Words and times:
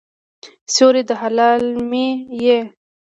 سیوری 0.73 1.03
د 1.09 1.11
هلال 1.21 1.63
مې 1.89 2.07
یې 2.43 2.59